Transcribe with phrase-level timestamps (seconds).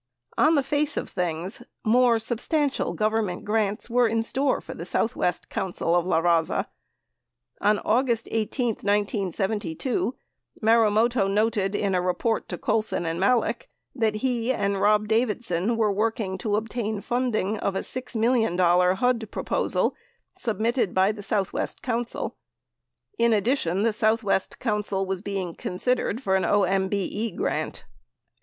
[0.35, 5.47] On the face of things, more substantial Government grants were in store for the Southwest
[5.47, 6.65] Council of LaRaza.
[7.59, 10.15] On August 18, 1972,
[10.59, 15.91] Marumoto noted in a report to Colson and Malek that he and Rob Davison were
[15.91, 19.91] working to obtain funding of a $6 million HUD pro posal
[20.35, 22.35] submitted by the Southwest Council.
[23.11, 27.85] 6 In addition, the Southwest Council was being considered for OMBE grant.